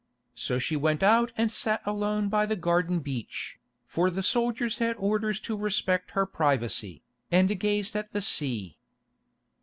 So 0.33 0.57
she 0.57 0.75
went 0.75 1.03
out 1.03 1.31
and 1.37 1.51
sat 1.51 1.79
alone 1.85 2.27
by 2.27 2.47
the 2.47 2.55
garden 2.55 3.01
beach, 3.01 3.59
for 3.85 4.09
the 4.09 4.23
soldiers 4.23 4.79
had 4.79 4.95
orders 4.97 5.39
to 5.41 5.55
respect 5.55 6.09
her 6.17 6.25
privacy, 6.25 7.03
and 7.31 7.59
gazed 7.59 7.95
at 7.95 8.11
the 8.11 8.23
sea. 8.23 8.79